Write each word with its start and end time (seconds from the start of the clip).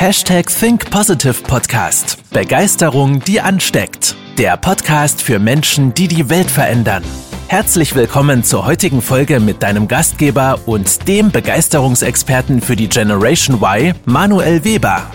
Hashtag 0.00 0.46
Think 0.46 0.92
Positive 0.92 1.42
Podcast. 1.42 2.30
Begeisterung, 2.30 3.18
die 3.18 3.40
ansteckt. 3.40 4.14
Der 4.38 4.56
Podcast 4.56 5.20
für 5.20 5.40
Menschen, 5.40 5.92
die 5.92 6.06
die 6.06 6.30
Welt 6.30 6.48
verändern. 6.48 7.02
Herzlich 7.48 7.96
willkommen 7.96 8.44
zur 8.44 8.64
heutigen 8.64 9.02
Folge 9.02 9.40
mit 9.40 9.60
deinem 9.60 9.88
Gastgeber 9.88 10.60
und 10.66 11.08
dem 11.08 11.32
Begeisterungsexperten 11.32 12.60
für 12.60 12.76
die 12.76 12.88
Generation 12.88 13.56
Y, 13.60 13.92
Manuel 14.04 14.62
Weber. 14.62 15.10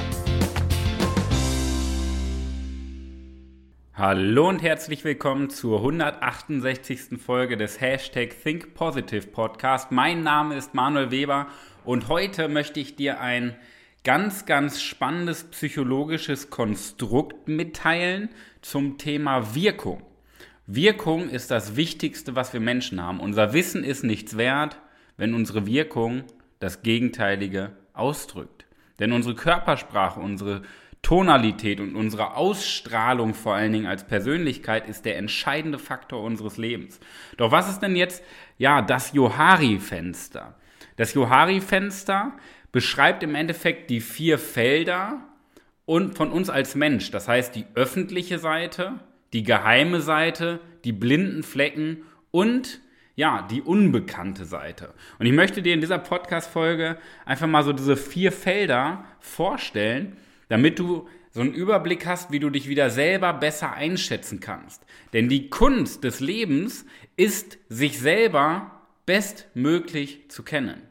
Hallo 3.94 4.50
und 4.50 4.62
herzlich 4.62 5.06
willkommen 5.06 5.50
zur 5.50 5.78
168. 5.78 7.22
Folge 7.26 7.56
des 7.56 7.80
Hashtag 7.80 8.36
Think 8.44 8.74
Positive 8.74 9.28
Podcast. 9.28 9.94
Mein 9.94 10.24
Name 10.24 10.56
ist 10.56 10.74
Manuel 10.74 11.10
Weber 11.10 11.48
und 11.86 12.10
heute 12.10 12.50
möchte 12.50 12.82
ich 12.82 12.98
dir 12.98 13.22
ein 13.22 13.56
ganz, 14.04 14.46
ganz 14.46 14.82
spannendes 14.82 15.46
psychologisches 15.46 16.50
Konstrukt 16.50 17.48
mitteilen 17.48 18.30
zum 18.62 18.98
Thema 18.98 19.56
Wirkung. 19.56 20.04
Wirkung 20.66 21.30
ist 21.30 21.52
das 21.52 21.76
Wichtigste, 21.76 22.36
was 22.36 22.54
wir 22.54 22.60
Menschen 22.60 23.02
haben. 23.02 23.20
Unser 23.20 23.54
Wissen 23.54 23.84
ist 23.84 24.04
nichts 24.04 24.38
wert, 24.38 24.78
wenn 25.18 25.34
unsere 25.34 25.66
Wirkung 25.66 26.24
das 26.60 26.84
Gegenteilige 26.84 27.72
ausdrückt. 27.94 28.66
Denn 29.00 29.12
unsere 29.12 29.36
Körpersprache, 29.36 30.20
unsere 30.20 30.62
Tonalität 31.02 31.82
und 31.82 31.96
unsere 31.96 32.36
Ausstrahlung 32.36 33.34
vor 33.34 33.56
allen 33.56 33.74
Dingen 33.74 33.88
als 33.88 34.08
Persönlichkeit 34.08 34.88
ist 34.88 35.04
der 35.04 35.18
entscheidende 35.18 35.78
Faktor 35.78 36.24
unseres 36.24 36.58
Lebens. 36.58 37.02
Doch 37.36 37.52
was 37.52 37.70
ist 37.70 37.80
denn 37.80 37.98
jetzt, 37.98 38.24
ja, 38.58 38.82
das 38.82 39.12
Johari-Fenster? 39.12 40.56
Das 40.96 41.14
Johari-Fenster 41.14 42.34
beschreibt 42.74 43.24
im 43.24 43.36
Endeffekt 43.36 43.90
die 43.90 44.02
vier 44.02 44.38
Felder 44.38 45.22
und 45.86 46.18
von 46.18 46.32
uns 46.32 46.50
als 46.50 46.76
Mensch. 46.76 47.12
Das 47.12 47.30
heißt 47.30 47.56
die 47.56 47.66
öffentliche 47.76 48.40
Seite, 48.40 49.00
die 49.32 49.44
geheime 49.44 50.02
Seite, 50.02 50.60
die 50.84 50.92
blinden 50.92 51.44
Flecken 51.44 52.04
und 52.32 52.82
ja, 53.16 53.48
die 53.50 53.62
unbekannte 53.62 54.44
Seite. 54.44 54.92
Und 55.20 55.28
ich 55.28 55.34
möchte 55.34 55.62
dir 55.62 55.76
in 55.76 55.82
dieser 55.82 56.00
Podcast-Folge 56.00 56.98
einfach 57.26 57.48
mal 57.48 57.64
so 57.64 57.72
diese 57.72 57.96
vier 57.96 58.32
Felder 58.32 59.06
vorstellen, 59.20 60.18
damit 60.50 60.80
du 60.80 61.08
so 61.30 61.42
einen 61.42 61.54
Überblick 61.54 62.08
hast, 62.08 62.32
wie 62.32 62.40
du 62.40 62.50
dich 62.50 62.68
wieder 62.68 62.90
selber 62.90 63.34
besser 63.34 63.74
einschätzen 63.74 64.40
kannst. 64.40 64.84
Denn 65.14 65.30
die 65.30 65.50
Kunst 65.52 66.04
des 66.04 66.22
Lebens 66.22 66.86
ist, 67.16 67.60
sich 67.70 68.00
selber 68.00 68.82
bestmöglich 69.06 70.30
zu 70.30 70.42
kennen. 70.42 70.82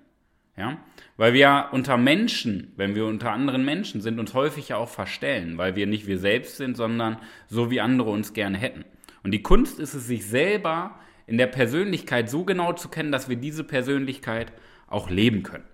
Ja? 0.56 0.78
Weil 1.16 1.32
wir 1.32 1.68
unter 1.72 1.96
Menschen, 1.96 2.72
wenn 2.76 2.94
wir 2.94 3.06
unter 3.06 3.30
anderen 3.32 3.64
Menschen 3.64 4.00
sind, 4.00 4.18
uns 4.18 4.34
häufig 4.34 4.68
ja 4.70 4.76
auch 4.76 4.88
verstellen, 4.88 5.58
weil 5.58 5.76
wir 5.76 5.86
nicht 5.86 6.06
wir 6.06 6.18
selbst 6.18 6.56
sind, 6.56 6.76
sondern 6.76 7.18
so 7.48 7.70
wie 7.70 7.80
andere 7.80 8.10
uns 8.10 8.32
gerne 8.32 8.58
hätten. 8.58 8.84
Und 9.22 9.30
die 9.30 9.42
Kunst 9.42 9.78
ist 9.78 9.94
es, 9.94 10.06
sich 10.06 10.26
selber 10.26 10.98
in 11.26 11.38
der 11.38 11.46
Persönlichkeit 11.46 12.28
so 12.28 12.44
genau 12.44 12.72
zu 12.72 12.88
kennen, 12.88 13.12
dass 13.12 13.28
wir 13.28 13.36
diese 13.36 13.64
Persönlichkeit 13.64 14.52
auch 14.88 15.08
leben 15.08 15.42
können. 15.42 15.64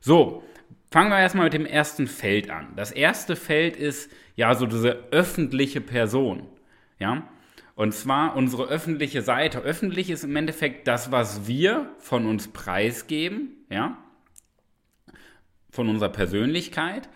So, 0.00 0.44
fangen 0.90 1.10
wir 1.10 1.18
erstmal 1.18 1.44
mit 1.44 1.54
dem 1.54 1.66
ersten 1.66 2.06
Feld 2.06 2.50
an. 2.50 2.68
Das 2.76 2.92
erste 2.92 3.36
Feld 3.36 3.76
ist 3.76 4.10
ja 4.36 4.54
so 4.54 4.66
diese 4.66 5.08
öffentliche 5.10 5.80
Person. 5.80 6.46
Ja, 6.98 7.28
und 7.74 7.92
zwar 7.92 8.36
unsere 8.36 8.68
öffentliche 8.68 9.22
Seite. 9.22 9.58
Öffentlich 9.58 10.08
ist 10.08 10.22
im 10.22 10.36
Endeffekt 10.36 10.86
das, 10.86 11.10
was 11.10 11.48
wir 11.48 11.90
von 11.98 12.26
uns 12.26 12.48
preisgeben. 12.48 13.64
Ja, 13.68 13.98
von 15.74 15.88
unserer 15.88 16.08
Persönlichkeit, 16.08 17.08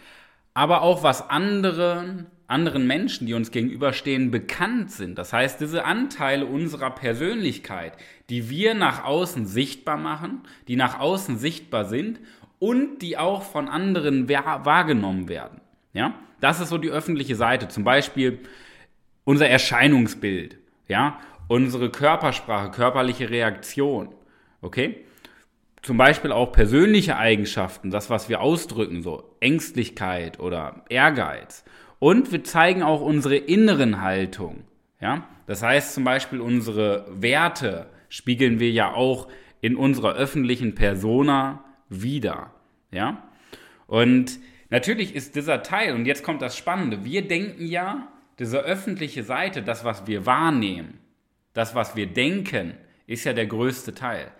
aber 0.52 0.82
auch 0.82 1.02
was 1.02 1.30
anderen, 1.30 2.26
anderen 2.48 2.86
Menschen, 2.86 3.26
die 3.26 3.34
uns 3.34 3.50
gegenüberstehen, 3.52 4.30
bekannt 4.30 4.90
sind. 4.90 5.16
Das 5.16 5.32
heißt, 5.32 5.60
diese 5.60 5.84
Anteile 5.84 6.46
unserer 6.46 6.90
Persönlichkeit, 6.90 7.92
die 8.28 8.50
wir 8.50 8.74
nach 8.74 9.04
außen 9.04 9.46
sichtbar 9.46 9.96
machen, 9.96 10.42
die 10.66 10.76
nach 10.76 10.98
außen 10.98 11.38
sichtbar 11.38 11.84
sind 11.84 12.18
und 12.58 12.98
die 13.02 13.16
auch 13.16 13.42
von 13.42 13.68
anderen 13.68 14.28
wahrgenommen 14.28 15.28
werden. 15.28 15.60
Ja, 15.92 16.14
das 16.40 16.60
ist 16.60 16.70
so 16.70 16.78
die 16.78 16.90
öffentliche 16.90 17.36
Seite. 17.36 17.68
Zum 17.68 17.84
Beispiel 17.84 18.40
unser 19.24 19.48
Erscheinungsbild, 19.48 20.58
ja, 20.88 21.20
unsere 21.46 21.90
Körpersprache, 21.90 22.70
körperliche 22.72 23.30
Reaktion. 23.30 24.14
Okay? 24.60 25.04
Zum 25.82 25.96
Beispiel 25.96 26.32
auch 26.32 26.52
persönliche 26.52 27.16
Eigenschaften, 27.16 27.90
das, 27.90 28.10
was 28.10 28.28
wir 28.28 28.40
ausdrücken, 28.40 29.02
so 29.02 29.36
Ängstlichkeit 29.40 30.40
oder 30.40 30.84
Ehrgeiz. 30.88 31.64
Und 31.98 32.32
wir 32.32 32.44
zeigen 32.44 32.82
auch 32.82 33.00
unsere 33.00 33.36
inneren 33.36 34.00
Haltung. 34.00 34.64
Ja? 35.00 35.26
Das 35.46 35.62
heißt 35.62 35.94
zum 35.94 36.04
Beispiel 36.04 36.40
unsere 36.40 37.06
Werte 37.10 37.86
spiegeln 38.08 38.60
wir 38.60 38.70
ja 38.70 38.92
auch 38.92 39.28
in 39.60 39.76
unserer 39.76 40.14
öffentlichen 40.14 40.74
Persona 40.74 41.64
wieder. 41.88 42.50
Ja? 42.90 43.22
Und 43.86 44.38
natürlich 44.70 45.14
ist 45.14 45.36
dieser 45.36 45.62
Teil, 45.62 45.94
und 45.94 46.06
jetzt 46.06 46.22
kommt 46.22 46.42
das 46.42 46.56
Spannende, 46.56 47.04
wir 47.04 47.26
denken 47.26 47.66
ja, 47.66 48.08
diese 48.38 48.60
öffentliche 48.60 49.24
Seite, 49.24 49.62
das, 49.62 49.84
was 49.84 50.06
wir 50.06 50.26
wahrnehmen, 50.26 50.98
das, 51.54 51.74
was 51.74 51.96
wir 51.96 52.06
denken, 52.06 52.74
ist 53.06 53.24
ja 53.24 53.32
der 53.32 53.46
größte 53.46 53.94
Teil. 53.94 54.30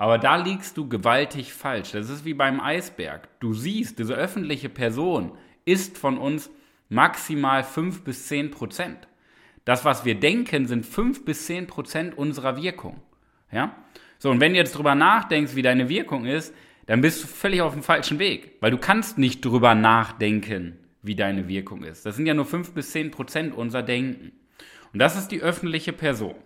Aber 0.00 0.16
da 0.16 0.36
liegst 0.36 0.78
du 0.78 0.88
gewaltig 0.88 1.52
falsch. 1.52 1.92
Das 1.92 2.08
ist 2.08 2.24
wie 2.24 2.32
beim 2.32 2.58
Eisberg. 2.58 3.28
Du 3.38 3.52
siehst, 3.52 3.98
diese 3.98 4.14
öffentliche 4.14 4.70
Person 4.70 5.32
ist 5.66 5.98
von 5.98 6.16
uns 6.16 6.48
maximal 6.88 7.62
5 7.62 8.02
bis 8.02 8.26
10 8.28 8.50
Prozent. 8.50 9.08
Das, 9.66 9.84
was 9.84 10.06
wir 10.06 10.14
denken, 10.14 10.66
sind 10.66 10.86
5 10.86 11.26
bis 11.26 11.44
10 11.44 11.66
Prozent 11.66 12.16
unserer 12.16 12.56
Wirkung. 12.56 13.02
Ja? 13.52 13.76
So, 14.18 14.30
und 14.30 14.40
wenn 14.40 14.54
du 14.54 14.58
jetzt 14.58 14.74
drüber 14.74 14.94
nachdenkst, 14.94 15.54
wie 15.54 15.60
deine 15.60 15.90
Wirkung 15.90 16.24
ist, 16.24 16.54
dann 16.86 17.02
bist 17.02 17.22
du 17.22 17.26
völlig 17.26 17.60
auf 17.60 17.74
dem 17.74 17.82
falschen 17.82 18.18
Weg. 18.18 18.56
Weil 18.60 18.70
du 18.70 18.78
kannst 18.78 19.18
nicht 19.18 19.44
drüber 19.44 19.74
nachdenken, 19.74 20.78
wie 21.02 21.14
deine 21.14 21.46
Wirkung 21.46 21.82
ist. 21.82 22.06
Das 22.06 22.16
sind 22.16 22.24
ja 22.24 22.32
nur 22.32 22.46
5 22.46 22.72
bis 22.72 22.92
10 22.92 23.10
Prozent 23.10 23.54
unser 23.54 23.82
Denken. 23.82 24.32
Und 24.94 24.98
das 24.98 25.18
ist 25.18 25.28
die 25.28 25.42
öffentliche 25.42 25.92
Person. 25.92 26.36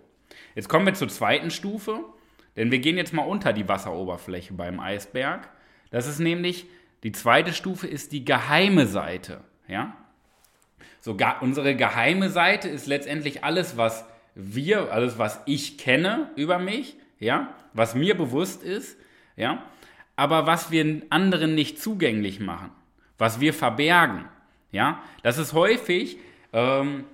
Jetzt 0.55 0.67
kommen 0.67 0.85
wir 0.85 0.93
zur 0.93 1.07
zweiten 1.07 1.51
Stufe. 1.51 2.01
Denn 2.55 2.71
wir 2.71 2.79
gehen 2.79 2.97
jetzt 2.97 3.13
mal 3.13 3.23
unter 3.23 3.53
die 3.53 3.67
Wasseroberfläche 3.67 4.53
beim 4.53 4.79
Eisberg. 4.79 5.49
Das 5.91 6.07
ist 6.07 6.19
nämlich, 6.19 6.67
die 7.03 7.11
zweite 7.11 7.53
Stufe 7.53 7.87
ist 7.87 8.11
die 8.11 8.25
geheime 8.25 8.87
Seite. 8.87 9.41
Ja? 9.67 9.95
So, 11.01 11.17
unsere 11.41 11.75
geheime 11.75 12.29
Seite 12.29 12.69
ist 12.69 12.87
letztendlich 12.87 13.43
alles, 13.43 13.77
was 13.77 14.05
wir, 14.33 14.91
alles, 14.91 15.17
was 15.17 15.41
ich 15.45 15.77
kenne 15.77 16.31
über 16.35 16.59
mich, 16.59 16.97
ja, 17.19 17.53
was 17.73 17.95
mir 17.95 18.17
bewusst 18.17 18.63
ist, 18.63 18.97
ja, 19.37 19.63
aber 20.15 20.45
was 20.45 20.71
wir 20.71 21.03
anderen 21.09 21.55
nicht 21.55 21.81
zugänglich 21.81 22.39
machen, 22.39 22.71
was 23.17 23.39
wir 23.39 23.53
verbergen, 23.53 24.25
ja, 24.71 25.01
das 25.23 25.37
ist 25.37 25.53
häufig 25.53 26.17
ähm, 26.51 27.05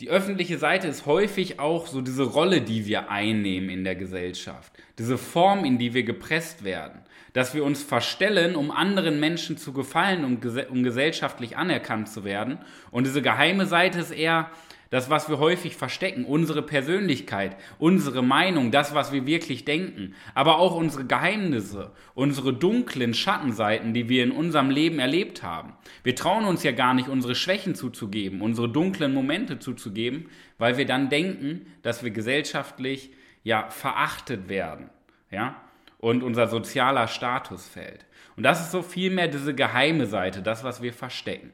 die 0.00 0.08
öffentliche 0.08 0.58
Seite 0.58 0.88
ist 0.88 1.04
häufig 1.04 1.58
auch 1.58 1.86
so 1.86 2.00
diese 2.00 2.22
Rolle, 2.22 2.62
die 2.62 2.86
wir 2.86 3.10
einnehmen 3.10 3.68
in 3.68 3.84
der 3.84 3.96
Gesellschaft, 3.96 4.72
diese 5.00 5.16
Form, 5.16 5.64
in 5.64 5.78
die 5.78 5.94
wir 5.94 6.02
gepresst 6.02 6.62
werden, 6.62 7.00
dass 7.32 7.54
wir 7.54 7.64
uns 7.64 7.82
verstellen, 7.82 8.54
um 8.54 8.70
anderen 8.70 9.18
Menschen 9.18 9.56
zu 9.56 9.72
gefallen, 9.72 10.26
um, 10.26 10.38
um 10.68 10.82
gesellschaftlich 10.82 11.56
anerkannt 11.56 12.10
zu 12.10 12.22
werden. 12.22 12.58
Und 12.90 13.06
diese 13.06 13.22
geheime 13.22 13.64
Seite 13.64 13.98
ist 13.98 14.10
eher 14.10 14.50
das, 14.90 15.08
was 15.08 15.30
wir 15.30 15.38
häufig 15.38 15.74
verstecken, 15.74 16.26
unsere 16.26 16.60
Persönlichkeit, 16.60 17.56
unsere 17.78 18.22
Meinung, 18.22 18.72
das, 18.72 18.92
was 18.94 19.10
wir 19.10 19.24
wirklich 19.24 19.64
denken, 19.64 20.14
aber 20.34 20.58
auch 20.58 20.74
unsere 20.74 21.06
Geheimnisse, 21.06 21.92
unsere 22.14 22.52
dunklen 22.52 23.14
Schattenseiten, 23.14 23.94
die 23.94 24.10
wir 24.10 24.22
in 24.22 24.32
unserem 24.32 24.68
Leben 24.68 24.98
erlebt 24.98 25.42
haben. 25.42 25.72
Wir 26.02 26.14
trauen 26.14 26.44
uns 26.44 26.62
ja 26.62 26.72
gar 26.72 26.92
nicht, 26.92 27.08
unsere 27.08 27.36
Schwächen 27.36 27.74
zuzugeben, 27.74 28.42
unsere 28.42 28.68
dunklen 28.68 29.14
Momente 29.14 29.60
zuzugeben, 29.60 30.28
weil 30.58 30.76
wir 30.76 30.84
dann 30.84 31.08
denken, 31.08 31.64
dass 31.82 32.02
wir 32.02 32.10
gesellschaftlich 32.10 33.12
ja 33.42 33.68
verachtet 33.70 34.48
werden, 34.48 34.90
ja, 35.30 35.60
und 35.98 36.22
unser 36.22 36.46
sozialer 36.46 37.08
Status 37.08 37.68
fällt. 37.68 38.06
Und 38.36 38.42
das 38.42 38.60
ist 38.60 38.70
so 38.70 38.82
vielmehr 38.82 39.28
diese 39.28 39.54
geheime 39.54 40.06
Seite, 40.06 40.42
das, 40.42 40.64
was 40.64 40.82
wir 40.82 40.92
verstecken. 40.92 41.52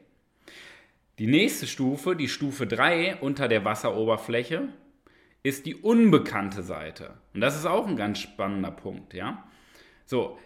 Die 1.18 1.26
nächste 1.26 1.66
Stufe, 1.66 2.14
die 2.14 2.28
Stufe 2.28 2.66
3 2.66 3.16
unter 3.16 3.48
der 3.48 3.64
Wasseroberfläche, 3.64 4.68
ist 5.42 5.64
die 5.64 5.76
unbekannte 5.76 6.62
Seite. 6.62 7.14
Und 7.32 7.40
das 7.40 7.56
ist 7.56 7.66
auch 7.66 7.86
ein 7.86 7.96
ganz 7.96 8.18
spannender 8.18 8.70
Punkt, 8.70 9.14
ja? 9.14 9.44
So, 10.04 10.38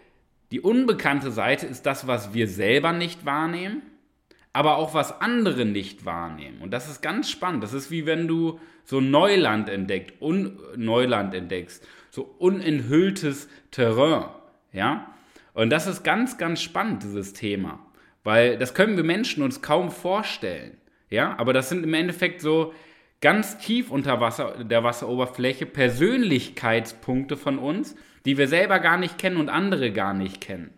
die 0.51 0.61
unbekannte 0.61 1.31
Seite 1.31 1.65
ist 1.65 1.85
das, 1.85 2.07
was 2.07 2.33
wir 2.33 2.47
selber 2.47 2.91
nicht 2.93 3.25
wahrnehmen, 3.25 3.81
aber 4.53 4.77
auch 4.77 4.93
was 4.93 5.21
andere 5.21 5.65
nicht 5.65 6.05
wahrnehmen. 6.05 6.61
Und 6.61 6.71
das 6.71 6.89
ist 6.89 7.01
ganz 7.01 7.29
spannend. 7.29 7.63
Das 7.63 7.73
ist 7.73 7.91
wie 7.91 8.05
wenn 8.05 8.27
du 8.27 8.59
so 8.83 8.99
Neuland 8.99 9.69
entdeckt, 9.69 10.21
Un 10.21 10.59
Neuland 10.75 11.33
entdeckst, 11.33 11.87
so 12.09 12.23
unenthülltes 12.39 13.47
Terrain, 13.71 14.25
ja? 14.73 15.13
Und 15.53 15.69
das 15.69 15.87
ist 15.87 16.03
ganz, 16.03 16.37
ganz 16.37 16.61
spannend, 16.61 17.03
dieses 17.03 17.33
Thema. 17.33 17.79
Weil 18.23 18.57
das 18.57 18.73
können 18.73 18.95
wir 18.95 19.03
Menschen 19.03 19.43
uns 19.43 19.61
kaum 19.61 19.91
vorstellen. 19.91 20.77
Ja, 21.09 21.35
aber 21.37 21.51
das 21.51 21.69
sind 21.69 21.83
im 21.83 21.93
Endeffekt 21.93 22.39
so 22.39 22.73
ganz 23.19 23.57
tief 23.57 23.91
unter 23.91 24.21
Wasser, 24.21 24.63
der 24.63 24.83
Wasseroberfläche 24.83 25.65
Persönlichkeitspunkte 25.65 27.35
von 27.35 27.59
uns, 27.59 27.95
die 28.25 28.37
wir 28.37 28.47
selber 28.47 28.79
gar 28.79 28.97
nicht 28.97 29.17
kennen 29.17 29.37
und 29.37 29.49
andere 29.49 29.91
gar 29.91 30.13
nicht 30.13 30.39
kennen. 30.39 30.71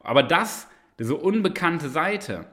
Aber 0.00 0.22
das, 0.22 0.68
diese 0.98 1.16
unbekannte 1.16 1.88
Seite, 1.88 2.46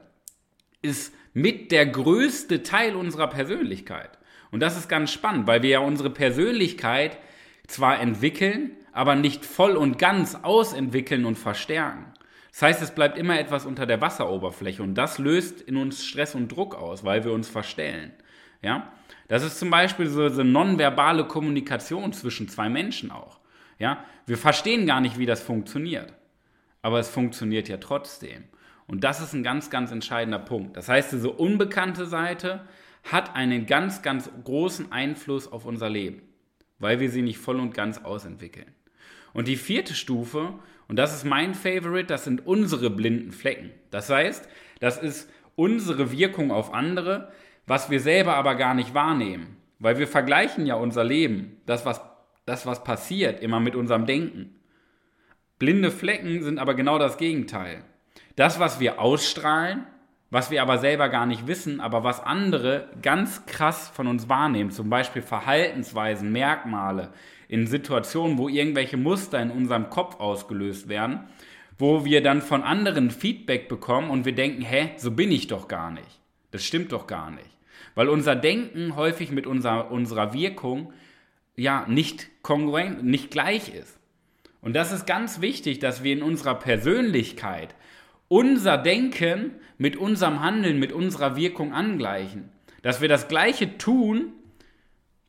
ist 0.86 1.14
mit 1.34 1.70
der 1.70 1.86
größte 1.86 2.62
Teil 2.62 2.96
unserer 2.96 3.26
Persönlichkeit. 3.28 4.18
Und 4.50 4.60
das 4.60 4.76
ist 4.76 4.88
ganz 4.88 5.12
spannend, 5.12 5.46
weil 5.46 5.62
wir 5.62 5.70
ja 5.70 5.78
unsere 5.80 6.08
Persönlichkeit 6.08 7.18
zwar 7.66 8.00
entwickeln, 8.00 8.70
aber 8.92 9.14
nicht 9.14 9.44
voll 9.44 9.76
und 9.76 9.98
ganz 9.98 10.34
ausentwickeln 10.34 11.26
und 11.26 11.36
verstärken. 11.36 12.06
Das 12.50 12.62
heißt, 12.62 12.82
es 12.82 12.94
bleibt 12.94 13.18
immer 13.18 13.38
etwas 13.38 13.66
unter 13.66 13.84
der 13.84 14.00
Wasseroberfläche 14.00 14.82
und 14.82 14.94
das 14.94 15.18
löst 15.18 15.60
in 15.60 15.76
uns 15.76 16.06
Stress 16.06 16.34
und 16.34 16.48
Druck 16.48 16.74
aus, 16.74 17.04
weil 17.04 17.22
wir 17.22 17.32
uns 17.32 17.50
verstellen. 17.50 18.12
Ja? 18.62 18.90
Das 19.28 19.42
ist 19.42 19.58
zum 19.58 19.68
Beispiel 19.68 20.06
so 20.06 20.24
eine 20.24 20.44
nonverbale 20.44 21.26
Kommunikation 21.26 22.14
zwischen 22.14 22.48
zwei 22.48 22.70
Menschen 22.70 23.10
auch. 23.10 23.40
Ja? 23.78 24.04
Wir 24.24 24.38
verstehen 24.38 24.86
gar 24.86 25.02
nicht, 25.02 25.18
wie 25.18 25.26
das 25.26 25.42
funktioniert, 25.42 26.14
aber 26.80 26.98
es 26.98 27.10
funktioniert 27.10 27.68
ja 27.68 27.76
trotzdem. 27.76 28.44
Und 28.86 29.02
das 29.04 29.20
ist 29.20 29.32
ein 29.32 29.42
ganz, 29.42 29.70
ganz 29.70 29.90
entscheidender 29.90 30.38
Punkt. 30.38 30.76
Das 30.76 30.88
heißt, 30.88 31.12
diese 31.12 31.30
unbekannte 31.30 32.06
Seite 32.06 32.66
hat 33.04 33.34
einen 33.34 33.66
ganz, 33.66 34.02
ganz 34.02 34.30
großen 34.44 34.92
Einfluss 34.92 35.50
auf 35.50 35.64
unser 35.64 35.88
Leben, 35.88 36.22
weil 36.78 37.00
wir 37.00 37.10
sie 37.10 37.22
nicht 37.22 37.38
voll 37.38 37.60
und 37.60 37.74
ganz 37.74 37.98
ausentwickeln. 37.98 38.72
Und 39.32 39.48
die 39.48 39.56
vierte 39.56 39.94
Stufe, 39.94 40.54
und 40.88 40.96
das 40.96 41.14
ist 41.14 41.24
mein 41.24 41.54
Favorite, 41.54 42.06
das 42.06 42.24
sind 42.24 42.46
unsere 42.46 42.90
blinden 42.90 43.32
Flecken. 43.32 43.70
Das 43.90 44.08
heißt, 44.08 44.48
das 44.80 44.98
ist 44.98 45.30
unsere 45.56 46.12
Wirkung 46.12 46.50
auf 46.50 46.72
andere, 46.72 47.32
was 47.66 47.90
wir 47.90 48.00
selber 48.00 48.36
aber 48.36 48.54
gar 48.54 48.74
nicht 48.74 48.94
wahrnehmen. 48.94 49.56
Weil 49.78 49.98
wir 49.98 50.08
vergleichen 50.08 50.64
ja 50.64 50.76
unser 50.76 51.04
Leben, 51.04 51.60
das 51.66 51.84
was, 51.84 52.00
das, 52.46 52.66
was 52.66 52.84
passiert, 52.84 53.42
immer 53.42 53.60
mit 53.60 53.74
unserem 53.74 54.06
Denken. 54.06 54.56
Blinde 55.58 55.90
Flecken 55.90 56.42
sind 56.42 56.58
aber 56.58 56.74
genau 56.74 56.98
das 56.98 57.18
Gegenteil. 57.18 57.84
Das, 58.36 58.60
was 58.60 58.80
wir 58.80 59.00
ausstrahlen, 59.00 59.86
was 60.30 60.50
wir 60.50 60.60
aber 60.60 60.78
selber 60.78 61.08
gar 61.08 61.24
nicht 61.24 61.46
wissen, 61.46 61.80
aber 61.80 62.04
was 62.04 62.20
andere 62.20 62.90
ganz 63.00 63.46
krass 63.46 63.88
von 63.88 64.06
uns 64.06 64.28
wahrnehmen, 64.28 64.70
zum 64.70 64.90
Beispiel 64.90 65.22
Verhaltensweisen, 65.22 66.32
Merkmale 66.32 67.12
in 67.48 67.66
Situationen, 67.66 68.36
wo 68.36 68.48
irgendwelche 68.48 68.96
Muster 68.96 69.40
in 69.40 69.50
unserem 69.50 69.88
Kopf 69.88 70.20
ausgelöst 70.20 70.88
werden, 70.88 71.20
wo 71.78 72.04
wir 72.04 72.22
dann 72.22 72.42
von 72.42 72.62
anderen 72.62 73.10
Feedback 73.10 73.68
bekommen 73.68 74.10
und 74.10 74.24
wir 74.24 74.34
denken, 74.34 74.62
hä, 74.62 74.90
so 74.96 75.12
bin 75.12 75.30
ich 75.30 75.46
doch 75.46 75.68
gar 75.68 75.90
nicht. 75.90 76.20
Das 76.50 76.64
stimmt 76.64 76.92
doch 76.92 77.06
gar 77.06 77.30
nicht. 77.30 77.50
Weil 77.94 78.08
unser 78.08 78.36
Denken 78.36 78.96
häufig 78.96 79.30
mit 79.30 79.46
unserer, 79.46 79.90
unserer 79.90 80.34
Wirkung 80.34 80.92
ja 81.54 81.86
nicht 81.88 82.28
kongruent, 82.42 83.02
nicht 83.04 83.30
gleich 83.30 83.74
ist. 83.74 83.98
Und 84.60 84.74
das 84.74 84.92
ist 84.92 85.06
ganz 85.06 85.40
wichtig, 85.40 85.78
dass 85.78 86.02
wir 86.02 86.12
in 86.12 86.22
unserer 86.22 86.56
Persönlichkeit 86.56 87.74
unser 88.28 88.78
Denken 88.78 89.52
mit 89.78 89.96
unserem 89.96 90.40
Handeln, 90.40 90.78
mit 90.78 90.92
unserer 90.92 91.36
Wirkung 91.36 91.72
angleichen. 91.72 92.50
Dass 92.82 93.00
wir 93.00 93.08
das 93.08 93.28
Gleiche 93.28 93.78
tun, 93.78 94.32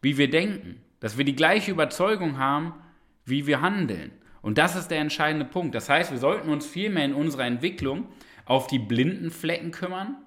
wie 0.01 0.17
wir 0.17 0.29
denken. 0.29 0.81
Dass 0.99 1.17
wir 1.17 1.25
die 1.25 1.35
gleiche 1.35 1.71
Überzeugung 1.71 2.37
haben, 2.37 2.73
wie 3.25 3.47
wir 3.47 3.61
handeln. 3.61 4.11
Und 4.41 4.57
das 4.57 4.75
ist 4.75 4.89
der 4.89 4.99
entscheidende 4.99 5.45
Punkt. 5.45 5.75
Das 5.75 5.89
heißt, 5.89 6.11
wir 6.11 6.19
sollten 6.19 6.49
uns 6.49 6.65
vielmehr 6.65 7.05
in 7.05 7.13
unserer 7.13 7.45
Entwicklung 7.45 8.07
auf 8.45 8.67
die 8.67 8.79
blinden 8.79 9.31
Flecken 9.31 9.71
kümmern 9.71 10.17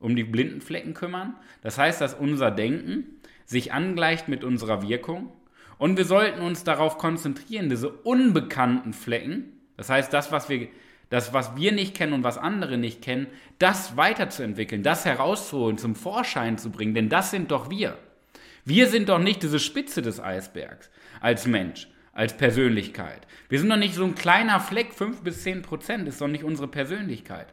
um 0.00 0.16
die 0.16 0.24
blinden 0.24 0.60
Flecken 0.60 0.94
kümmern. 0.94 1.36
Das 1.62 1.78
heißt, 1.78 2.00
dass 2.00 2.14
unser 2.14 2.50
Denken 2.50 3.20
sich 3.44 3.72
angleicht 3.72 4.28
mit 4.28 4.44
unserer 4.44 4.82
Wirkung. 4.82 5.32
Und 5.78 5.96
wir 5.96 6.04
sollten 6.04 6.40
uns 6.40 6.64
darauf 6.64 6.98
konzentrieren, 6.98 7.68
diese 7.68 7.90
unbekannten 7.90 8.92
Flecken, 8.92 9.52
das 9.76 9.90
heißt, 9.90 10.12
das, 10.12 10.32
was 10.32 10.48
wir, 10.48 10.68
das, 11.10 11.32
was 11.32 11.56
wir 11.56 11.72
nicht 11.72 11.96
kennen 11.96 12.12
und 12.12 12.24
was 12.24 12.38
andere 12.38 12.78
nicht 12.78 13.02
kennen, 13.02 13.26
das 13.58 13.96
weiterzuentwickeln, 13.96 14.82
das 14.82 15.04
herauszuholen, 15.04 15.78
zum 15.78 15.94
Vorschein 15.94 16.58
zu 16.58 16.70
bringen, 16.70 16.94
denn 16.94 17.08
das 17.08 17.30
sind 17.30 17.50
doch 17.50 17.70
wir. 17.70 17.98
Wir 18.64 18.88
sind 18.88 19.08
doch 19.08 19.18
nicht 19.18 19.42
diese 19.42 19.58
Spitze 19.58 20.02
des 20.02 20.20
Eisbergs 20.20 20.90
als 21.20 21.46
Mensch, 21.46 21.88
als 22.12 22.36
Persönlichkeit. 22.36 23.26
Wir 23.48 23.58
sind 23.58 23.70
doch 23.70 23.76
nicht 23.76 23.94
so 23.94 24.04
ein 24.04 24.14
kleiner 24.14 24.60
Fleck, 24.60 24.92
5 24.92 25.22
bis 25.22 25.42
10 25.42 25.62
Prozent 25.62 26.08
ist 26.08 26.20
doch 26.20 26.28
nicht 26.28 26.44
unsere 26.44 26.68
Persönlichkeit. 26.68 27.46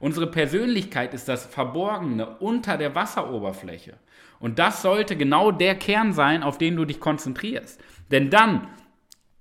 Unsere 0.00 0.28
Persönlichkeit 0.28 1.14
ist 1.14 1.28
das 1.28 1.46
Verborgene 1.46 2.36
unter 2.38 2.76
der 2.76 2.94
Wasseroberfläche. 2.94 3.94
Und 4.38 4.58
das 4.58 4.82
sollte 4.82 5.16
genau 5.16 5.50
der 5.50 5.74
Kern 5.74 6.12
sein, 6.12 6.42
auf 6.42 6.58
den 6.58 6.76
du 6.76 6.84
dich 6.84 7.00
konzentrierst. 7.00 7.80
Denn 8.10 8.30
dann, 8.30 8.68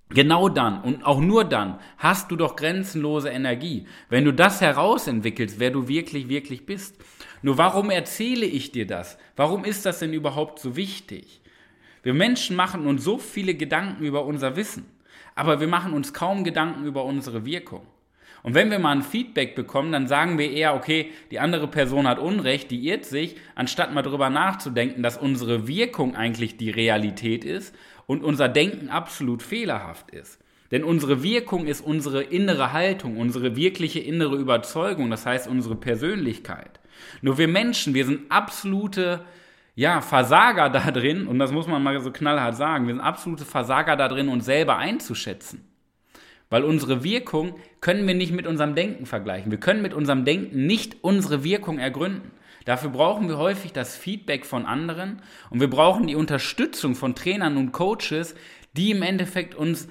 genau 0.09 0.49
dann 0.49 0.81
und 0.81 1.05
auch 1.05 1.19
nur 1.19 1.43
dann, 1.43 1.79
hast 1.97 2.31
du 2.31 2.35
doch 2.35 2.55
grenzenlose 2.55 3.29
Energie. 3.29 3.87
Wenn 4.09 4.25
du 4.25 4.33
das 4.33 4.61
herausentwickelst, 4.61 5.59
wer 5.59 5.71
du 5.71 5.87
wirklich, 5.87 6.29
wirklich 6.29 6.65
bist. 6.65 6.95
Nur 7.41 7.57
warum 7.57 7.89
erzähle 7.89 8.45
ich 8.45 8.71
dir 8.71 8.87
das? 8.87 9.17
Warum 9.35 9.63
ist 9.63 9.85
das 9.85 9.99
denn 9.99 10.13
überhaupt 10.13 10.59
so 10.59 10.75
wichtig? 10.75 11.41
Wir 12.03 12.13
Menschen 12.13 12.55
machen 12.55 12.87
uns 12.87 13.03
so 13.03 13.17
viele 13.17 13.53
Gedanken 13.53 14.03
über 14.03 14.25
unser 14.25 14.55
Wissen, 14.55 14.85
aber 15.35 15.59
wir 15.59 15.67
machen 15.67 15.93
uns 15.93 16.13
kaum 16.13 16.43
Gedanken 16.43 16.85
über 16.85 17.03
unsere 17.03 17.45
Wirkung. 17.45 17.85
Und 18.47 18.53
wenn 18.53 18.71
wir 18.71 18.79
mal 18.79 18.95
ein 18.95 19.01
Feedback 19.01 19.55
bekommen, 19.55 19.91
dann 19.91 20.07
sagen 20.07 20.37
wir 20.37 20.49
eher, 20.49 20.73
okay, 20.73 21.11
die 21.31 21.41
andere 21.41 21.67
Person 21.67 22.07
hat 22.07 22.17
Unrecht, 22.17 22.71
die 22.71 22.87
irrt 22.87 23.03
sich, 23.03 23.35
anstatt 23.55 23.93
mal 23.93 24.03
drüber 24.03 24.29
nachzudenken, 24.29 25.03
dass 25.03 25.17
unsere 25.17 25.67
Wirkung 25.67 26.15
eigentlich 26.15 26.55
die 26.55 26.69
Realität 26.69 27.43
ist 27.43 27.75
und 28.05 28.23
unser 28.23 28.47
Denken 28.47 28.87
absolut 28.87 29.43
fehlerhaft 29.43 30.11
ist. 30.11 30.39
Denn 30.71 30.85
unsere 30.85 31.23
Wirkung 31.23 31.67
ist 31.67 31.81
unsere 31.81 32.23
innere 32.23 32.71
Haltung, 32.71 33.17
unsere 33.17 33.57
wirkliche 33.57 33.99
innere 33.99 34.37
Überzeugung, 34.37 35.09
das 35.09 35.25
heißt 35.25 35.49
unsere 35.49 35.75
Persönlichkeit. 35.75 36.79
Nur 37.21 37.37
wir 37.37 37.49
Menschen, 37.49 37.95
wir 37.95 38.05
sind 38.05 38.31
absolute 38.31 39.25
ja, 39.75 39.99
Versager 39.99 40.69
da 40.69 40.89
drin, 40.91 41.27
und 41.27 41.37
das 41.37 41.51
muss 41.51 41.67
man 41.67 41.83
mal 41.83 41.99
so 41.99 42.11
knallhart 42.11 42.55
sagen, 42.55 42.87
wir 42.87 42.93
sind 42.93 43.03
absolute 43.03 43.43
Versager 43.43 43.97
da 43.97 44.07
drin, 44.07 44.29
uns 44.29 44.45
selber 44.45 44.77
einzuschätzen. 44.77 45.65
Weil 46.49 46.63
unsere 46.63 47.03
Wirkung 47.03 47.55
können 47.81 48.07
wir 48.07 48.15
nicht 48.15 48.31
mit 48.31 48.47
unserem 48.47 48.75
Denken 48.75 49.05
vergleichen. 49.05 49.51
Wir 49.51 49.59
können 49.59 49.81
mit 49.81 49.93
unserem 49.93 50.23
Denken 50.23 50.65
nicht 50.65 50.97
unsere 51.01 51.43
Wirkung 51.43 51.79
ergründen. 51.79 52.31
Dafür 52.65 52.89
brauchen 52.89 53.29
wir 53.29 53.37
häufig 53.37 53.71
das 53.71 53.95
Feedback 53.95 54.45
von 54.45 54.65
anderen 54.65 55.21
und 55.49 55.61
wir 55.61 55.69
brauchen 55.69 56.07
die 56.07 56.15
Unterstützung 56.15 56.95
von 56.95 57.15
Trainern 57.15 57.55
und 57.55 57.71
Coaches, 57.71 58.35
die 58.73 58.91
im 58.91 59.01
Endeffekt 59.01 59.55
uns 59.55 59.87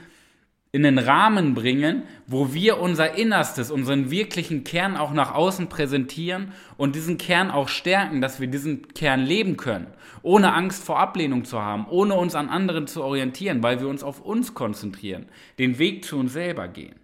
in 0.76 0.82
den 0.82 0.98
Rahmen 0.98 1.54
bringen, 1.54 2.02
wo 2.26 2.52
wir 2.52 2.78
unser 2.78 3.14
Innerstes, 3.14 3.70
unseren 3.70 4.10
wirklichen 4.10 4.62
Kern 4.62 4.98
auch 4.98 5.14
nach 5.14 5.34
außen 5.34 5.70
präsentieren 5.70 6.52
und 6.76 6.94
diesen 6.94 7.16
Kern 7.16 7.50
auch 7.50 7.68
stärken, 7.70 8.20
dass 8.20 8.40
wir 8.40 8.46
diesen 8.46 8.86
Kern 8.88 9.22
leben 9.24 9.56
können, 9.56 9.86
ohne 10.20 10.52
Angst 10.52 10.84
vor 10.84 11.00
Ablehnung 11.00 11.46
zu 11.46 11.62
haben, 11.62 11.86
ohne 11.88 12.12
uns 12.12 12.34
an 12.34 12.50
anderen 12.50 12.86
zu 12.86 13.02
orientieren, 13.02 13.62
weil 13.62 13.80
wir 13.80 13.88
uns 13.88 14.02
auf 14.02 14.20
uns 14.20 14.52
konzentrieren, 14.52 15.30
den 15.58 15.78
Weg 15.78 16.04
zu 16.04 16.18
uns 16.18 16.34
selber 16.34 16.68
gehen. 16.68 16.96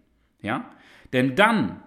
Ja? 0.42 0.66
Denn 1.14 1.34
dann 1.34 1.82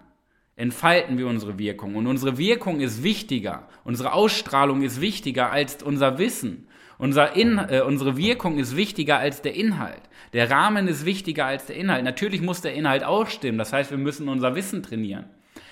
entfalten 0.56 1.18
wir 1.18 1.28
unsere 1.28 1.56
Wirkung 1.56 1.94
und 1.94 2.08
unsere 2.08 2.36
Wirkung 2.36 2.80
ist 2.80 3.04
wichtiger, 3.04 3.68
unsere 3.84 4.12
Ausstrahlung 4.12 4.82
ist 4.82 5.00
wichtiger 5.00 5.52
als 5.52 5.84
unser 5.84 6.18
Wissen 6.18 6.66
unser 6.98 7.34
In, 7.36 7.58
äh, 7.58 7.82
unsere 7.86 8.16
Wirkung 8.16 8.58
ist 8.58 8.76
wichtiger 8.76 9.18
als 9.18 9.42
der 9.42 9.54
Inhalt. 9.54 10.02
Der 10.32 10.50
Rahmen 10.50 10.88
ist 10.88 11.04
wichtiger 11.04 11.46
als 11.46 11.66
der 11.66 11.76
Inhalt. 11.76 12.04
Natürlich 12.04 12.40
muss 12.40 12.62
der 12.62 12.74
Inhalt 12.74 13.04
auch 13.04 13.28
stimmen. 13.28 13.58
Das 13.58 13.72
heißt, 13.72 13.90
wir 13.90 13.98
müssen 13.98 14.28
unser 14.28 14.54
Wissen 14.54 14.82
trainieren. 14.82 15.26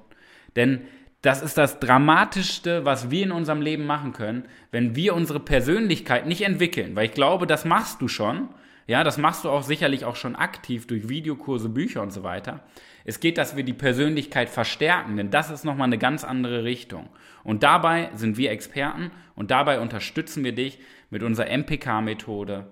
Denn 0.56 0.82
das 1.22 1.42
ist 1.42 1.56
das 1.56 1.80
Dramatischste, 1.80 2.84
was 2.84 3.10
wir 3.10 3.22
in 3.22 3.32
unserem 3.32 3.62
Leben 3.62 3.86
machen 3.86 4.12
können, 4.12 4.44
wenn 4.70 4.94
wir 4.94 5.14
unsere 5.14 5.40
Persönlichkeit 5.40 6.26
nicht 6.26 6.42
entwickeln. 6.42 6.94
Weil 6.96 7.06
ich 7.06 7.12
glaube, 7.12 7.46
das 7.46 7.64
machst 7.64 8.02
du 8.02 8.08
schon. 8.08 8.48
Ja, 8.86 9.02
das 9.02 9.16
machst 9.16 9.44
du 9.44 9.50
auch 9.50 9.62
sicherlich 9.62 10.04
auch 10.04 10.16
schon 10.16 10.36
aktiv 10.36 10.86
durch 10.86 11.08
Videokurse, 11.08 11.68
Bücher 11.68 12.02
und 12.02 12.12
so 12.12 12.22
weiter. 12.22 12.60
Es 13.04 13.20
geht, 13.20 13.38
dass 13.38 13.56
wir 13.56 13.64
die 13.64 13.72
Persönlichkeit 13.72 14.48
verstärken, 14.48 15.16
denn 15.16 15.30
das 15.30 15.50
ist 15.50 15.64
nochmal 15.64 15.86
eine 15.86 15.98
ganz 15.98 16.24
andere 16.24 16.64
Richtung. 16.64 17.08
Und 17.44 17.62
dabei 17.62 18.10
sind 18.14 18.36
wir 18.36 18.50
Experten 18.50 19.10
und 19.34 19.50
dabei 19.50 19.80
unterstützen 19.80 20.44
wir 20.44 20.54
dich 20.54 20.78
mit 21.10 21.22
unserer 21.22 21.50
MPK-Methode. 21.50 22.66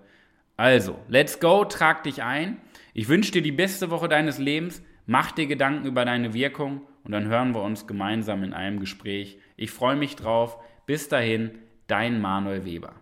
Also, 0.56 0.98
let's 1.08 1.40
go, 1.40 1.64
trag 1.64 2.02
dich 2.02 2.22
ein. 2.22 2.58
Ich 2.92 3.08
wünsche 3.08 3.32
dir 3.32 3.42
die 3.42 3.52
beste 3.52 3.90
Woche 3.90 4.08
deines 4.08 4.38
Lebens. 4.38 4.82
Mach 5.06 5.32
dir 5.32 5.46
Gedanken 5.46 5.86
über 5.86 6.04
deine 6.04 6.34
Wirkung 6.34 6.82
und 7.04 7.12
dann 7.12 7.26
hören 7.26 7.54
wir 7.54 7.62
uns 7.62 7.86
gemeinsam 7.86 8.42
in 8.44 8.52
einem 8.52 8.80
Gespräch. 8.80 9.38
Ich 9.56 9.70
freue 9.70 9.96
mich 9.96 10.16
drauf. 10.16 10.58
Bis 10.86 11.08
dahin, 11.08 11.58
dein 11.86 12.20
Manuel 12.20 12.64
Weber. 12.64 13.01